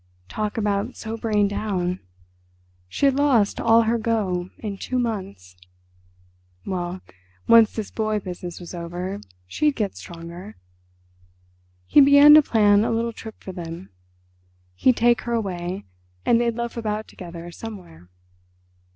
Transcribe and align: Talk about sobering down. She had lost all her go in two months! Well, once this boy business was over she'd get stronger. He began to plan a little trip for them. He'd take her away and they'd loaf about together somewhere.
Talk 0.29 0.57
about 0.57 0.95
sobering 0.95 1.47
down. 1.47 1.99
She 2.89 3.05
had 3.05 3.13
lost 3.17 3.61
all 3.61 3.83
her 3.83 3.99
go 3.99 4.49
in 4.57 4.79
two 4.79 4.97
months! 4.97 5.55
Well, 6.65 7.01
once 7.47 7.73
this 7.75 7.91
boy 7.91 8.19
business 8.19 8.59
was 8.59 8.73
over 8.73 9.21
she'd 9.45 9.75
get 9.75 9.95
stronger. 9.95 10.57
He 11.85 12.01
began 12.01 12.33
to 12.33 12.41
plan 12.41 12.83
a 12.83 12.89
little 12.89 13.13
trip 13.13 13.43
for 13.43 13.51
them. 13.51 13.91
He'd 14.73 14.97
take 14.97 15.21
her 15.21 15.33
away 15.33 15.85
and 16.25 16.41
they'd 16.41 16.55
loaf 16.55 16.77
about 16.77 17.07
together 17.07 17.51
somewhere. 17.51 18.09